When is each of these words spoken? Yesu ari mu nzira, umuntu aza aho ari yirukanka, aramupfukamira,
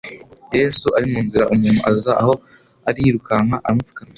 Yesu 0.57 0.87
ari 0.97 1.05
mu 1.13 1.19
nzira, 1.25 1.49
umuntu 1.53 1.81
aza 1.91 2.11
aho 2.21 2.33
ari 2.87 2.99
yirukanka, 3.05 3.55
aramupfukamira, 3.65 4.09